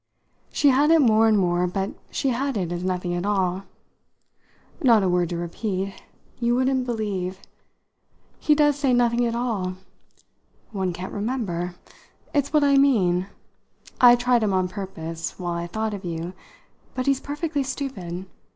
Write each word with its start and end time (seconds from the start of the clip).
She 0.51 0.69
had 0.69 0.89
it 0.89 0.97
more 0.99 1.27
and 1.27 1.37
more, 1.37 1.67
but 1.67 1.91
she 2.09 2.29
had 2.29 2.57
it 2.57 2.71
as 2.71 2.83
nothing 2.83 3.13
at 3.13 3.23
all. 3.23 3.65
"Not 4.81 5.03
a 5.03 5.07
word 5.07 5.29
to 5.29 5.37
repeat 5.37 5.93
you 6.39 6.55
wouldn't 6.55 6.87
believe! 6.87 7.39
He 8.39 8.55
does 8.55 8.75
say 8.75 8.93
nothing 8.93 9.27
at 9.27 9.35
all. 9.35 9.75
One 10.71 10.91
can't 10.91 11.13
remember. 11.13 11.75
It's 12.33 12.51
what 12.51 12.63
I 12.63 12.77
mean. 12.79 13.27
I 13.99 14.15
tried 14.15 14.41
him 14.41 14.53
on 14.53 14.69
purpose, 14.69 15.37
while 15.37 15.53
I 15.53 15.67
thought 15.67 15.93
of 15.93 16.03
you. 16.03 16.33
But 16.95 17.05
he's 17.05 17.19
perfectly 17.19 17.61
stupid. 17.61 18.25